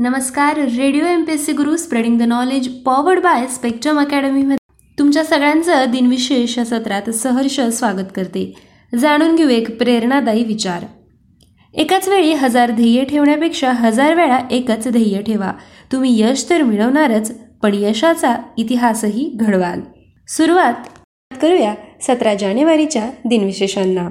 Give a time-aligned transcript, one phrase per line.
[0.00, 4.56] नमस्कार radio M P S C Guru spreading the knowledge powered by spectrum अकॅडमीमध्ये
[4.98, 8.44] तुमच्या सगळ्यांचं दिनविशेष या सत्रात सहर्ष स्वागत करते.
[8.98, 10.84] जाणून घेऊ एक प्रेरणादायी विचार.
[11.74, 15.52] एकाच वेळी हजार ध्येय ठेवण्यापेक्षा हजार वेळा एकच ध्येय ठेवा.
[15.92, 19.80] तुम्ही यश तर मिळवणारच पण यशाचा इतिहासही घडवाल.
[20.28, 20.74] सुरुवात
[21.42, 24.08] करूया सतरा जानेवारीच्या दिनविशेषांना.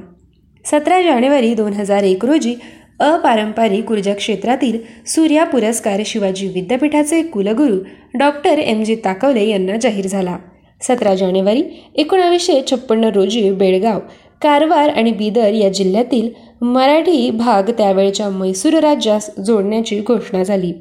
[0.65, 2.55] सतरा जानेवारी दोन हजार एक रोजी
[2.99, 4.77] अपारंपरिक ऊर्जा क्षेत्रातील
[5.07, 7.77] सूर्या पुरस्कार शिवाजी विद्यापीठाचे कुलगुरू
[8.19, 10.37] डॉक्टर एम जी ताकवले यांना जाहीर झाला.
[10.81, 11.63] सतरा जानेवारी
[11.95, 13.99] एकोणावीसशे छप्पन्न रोजी बेळगाव
[14.41, 16.29] कारवार आणि बिदर या जिल्ह्यातील
[16.61, 20.73] मराठी भाग त्यावेळच्या मैसूर राज्यास जोडण्याची घोषणा झाली.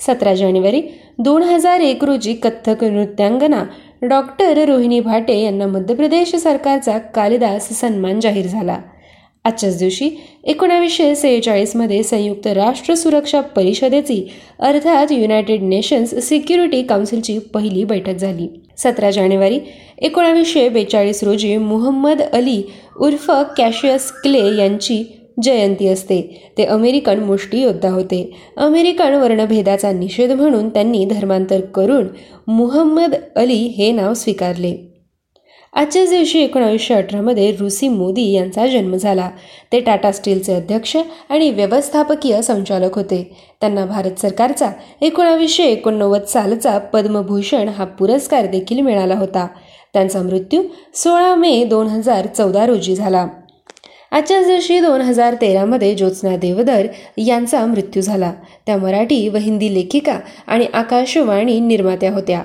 [0.00, 0.82] सतरा जानेवारी
[1.18, 3.64] दोन हजार एक रोजी कथ्थक नृत्यांगना
[4.02, 8.78] डॉक्टर रोहिणी भाटे यांना मध्य प्रदेश सरकारचा कालिदास सन्मान जाहीर झाला.
[9.46, 10.08] आजच्याच दिवशी
[10.44, 14.22] एकोणावीसशे सेहेचाळीसमध्ये संयुक्त राष्ट्र सुरक्षा परिषदेची
[14.60, 18.48] अर्थात युनायटेड नेशन्स सिक्युरिटी काउन्सिलची पहिली बैठक झाली.
[18.78, 19.58] सतरा जानेवारी
[19.98, 22.62] एकोणावीसशे बेचाळीस रोजी मुहम्मद अली
[23.00, 25.02] उर्फ कॅशियस क्ले यांची
[25.42, 26.20] जयंती असते.
[26.58, 28.30] ते अमेरिकन मुष्टियोद्धा होते.
[28.56, 32.06] अमेरिकन वर्णभेदाचा निषेध म्हणून त्यांनी धर्मांतर करून
[32.48, 34.95] मुहम्मद अली हे नाव स्वीकारले.
[35.76, 39.30] आजच्याच दिवशी एकोणावीसशे अठरामध्ये रुसी मोदी यांचा जन्म झाला.
[39.72, 40.96] ते टाटा स्टीलचे अध्यक्ष
[41.28, 43.36] आणि व्यवस्थापकीय संचालक होते.
[43.60, 49.46] त्यांना भारत सरकारचा एकोणावीसशे एकोणनव्वद सालचा पद्मभूषण हा पुरस्कार देखील मिळाला होता.
[49.92, 50.62] त्यांचा मृत्यू
[50.94, 53.26] सोळा मे दोन हजार चौदा रोजी झाला.
[54.10, 56.86] आजच्याच दिवशी दोन हजार तेरामध्ये ज्योत्स्ना देवधर
[57.18, 58.32] यांचा मृत्यू झाला.
[58.66, 62.42] त्या मराठी व हिंदी लेखिका आणि आकाशवाणी निर्मात्या होत्या.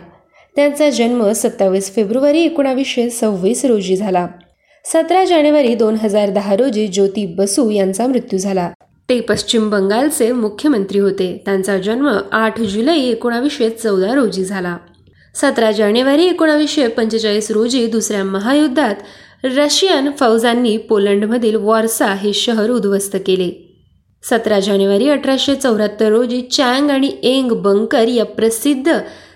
[0.55, 4.27] त्यांचा जन्म सत्तावीस फेब्रुवारी एकोणावीसशे सव्वीस रोजी झाला.
[4.85, 8.69] सतरा जानेवारी दोन हजार दहा रोजी ज्योती बसू यांचा मृत्यू झाला.
[9.09, 11.41] ते पश्चिम बंगालचे मुख्यमंत्री होते.
[11.45, 14.77] त्यांचा जन्म आठ जुलै एकोणावीसशे चौदा रोजी झाला.
[15.35, 18.95] सतरा जानेवारी एकोणावीसशे पंचेचाळीस रोजी दुसऱ्या महायुद्धात
[19.43, 23.67] रशियन फौजांनी पोलंडमधील वॉर्सा हे शहर उद्ध्वस्त केले.
[24.23, 28.91] सतरा जानेवारी अठराशे चौऱ्याहत्तर रोजी चँग आणि एंग बंकर या प्रसिद्ध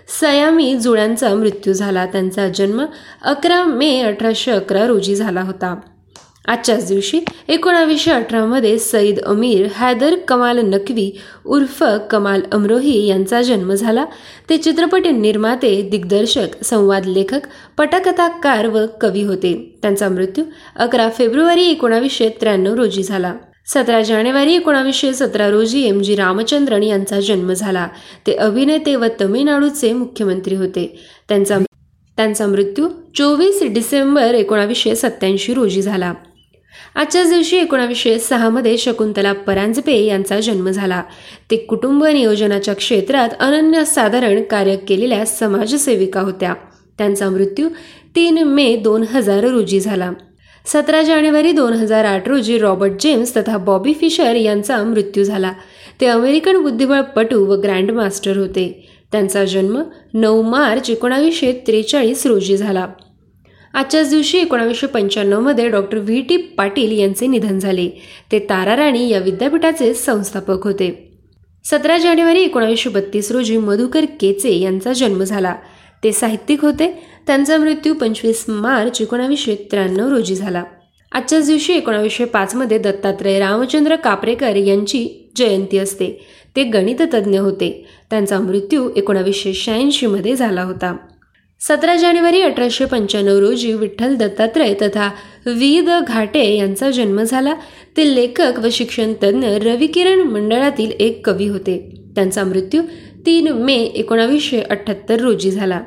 [0.08, 2.06] सयामी जुळ्यांचा मृत्यू झाला.
[2.06, 2.84] त्यांचा जन्म
[3.22, 5.74] अकरा मे अठराशे अकरा रोजी झाला होता.
[6.48, 14.04] आजच्याच दिवशी एकोणावीसशे अठरामध्ये सईद अमीर हैदर कमाल नकवी उर्फ कमाल अमरोही यांचा जन्म झाला.
[14.50, 17.40] ते चित्रपट निर्माते दिग्दर्शक संवाद लेखक
[17.78, 19.78] पटकथाकार व कवी होते.
[19.82, 20.44] त्यांचा मृत्यू
[20.76, 23.34] अकरा फेब्रुवारी एकोणावीसशे त्र्याण्णव रोजी झाला.
[23.66, 27.88] सतरा जानेवारी एकोणावीसशे सतरा रोजी एम जी रामचंद्रन यांचा जन्म झाला.
[28.26, 31.00] ते अभिनेते व तमिळनाडूचे मुख्यमंत्री होते.
[31.28, 31.58] त्यांचा
[32.16, 36.14] त्यांचा मृत्यू चोवीस डिसेंबर एकोणावीसशे सत्याऐंशी रोजी झाला.
[36.94, 41.02] आजच्याच दिवशी एकोणावीसशे सहामध्ये शकुंतला परांजपे यांचा जन्म झाला.
[41.50, 46.54] ते कुटुंब नियोजनाच्या क्षेत्रात अनन्यसाधारण कार्य केलेल्या समाजसेविका होत्या.
[46.98, 47.68] त्यांचा मृत्यू
[48.16, 50.12] तीन मे दोन हजार रोजी झाला.
[50.66, 55.52] सतरा जानेवारी दोन हजार आठ रोजी रॉबर्ट जेम्स तथा बॉबी फिशर यांचा मृत्यू झाला.
[56.00, 58.88] ते अमेरिकन बुद्धिबळपटू व ग्रँडमास्टर होते.
[59.12, 59.82] त्यांचा जन्म
[60.14, 62.86] नऊ मार्च एकोणावीसशे त्रेचाळीस रोजी झाला.
[63.74, 66.22] आजच्याच दिवशी एकोणावीसशे पंच्याण्णवमध्ये डॉक्टर व्ही.
[66.22, 66.36] टी.
[66.36, 67.88] पाटील यांचे निधन झाले.
[68.32, 71.18] ते ताराराणी या विद्यापीठाचे संस्थापक होते.
[71.64, 75.54] सतरा जानेवारी एकोणावीसशे बत्तीस रोजी मधुकर केचे यांचा जन्म झाला.
[76.04, 77.02] ते साहित्यिक होते.
[77.26, 80.64] त्यांचा मृत्यू पंचवीस मार्च एकोणावीसशे त्र्याण्णव रोजी झाला.
[81.12, 86.26] आजच्याच दिवशी एकोणावीसशे पाचमध्ये दत्तात्रय रामचंद्र कापरेकर यांची जयंती असते.
[86.56, 87.86] ते गणिततज्ज्ञ होते.
[88.10, 90.96] त्यांचा मृत्यू एकोणावीसशे शहाऐंशीमध्ये झाला होता.
[91.60, 95.10] सतरा जानेवारी अठराशे पंच्याण्णव रोजी विठ्ठल दत्तात्रय तथा
[95.46, 97.54] वि द घाटे यांचा जन्म झाला.
[97.96, 102.02] ते लेखक व शिक्षणतज्ज्ञ रविकिरण मंडळातील एक कवी होते.
[102.14, 102.82] त्यांचा मृत्यू
[103.26, 105.80] तीन मे एकोणावीसशे अठ्ठ्याहत्तर रोजी झाला.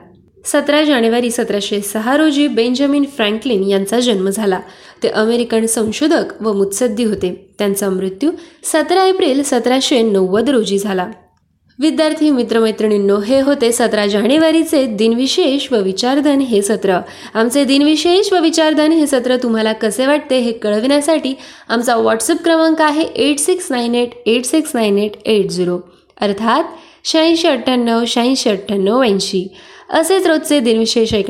[0.46, 4.60] सतरा जानेवारी सतराशे सहा रोजी बेंजामिन फ्रँकलिन यांचा जन्म झाला.
[5.04, 7.34] ते अमेरिकन संशोधक व मुत्सद्दी होते.
[7.60, 8.32] त्यांचा मृत्यू
[8.64, 11.08] सतरा एप्रिल सतराशे नव्वद रोजी झाला.
[11.80, 17.00] विद्यार्थी मित्रमैत्रिणींनो हे होते सतरा जानेवारीचे दिनविशेष व विचारधन हे सत्र.
[17.34, 21.34] आमचे दिनविशेष व विचारधन हे सत्र तुम्हाला कसे वाटते हे कळविण्यासाठी
[21.70, 25.80] आमचा व्हॉट्सअप क्रमांक आहे eight six nine eight eight six nine eight eight zero
[26.18, 26.64] अर्थात
[27.04, 29.56] शहाऐंशी अठ्ठ्याण्णव शहाऐंशी अठ्ठ्याण्णव ऐंशी.
[29.90, 31.24] असेच रोजचे दिनविशेष ऐकणे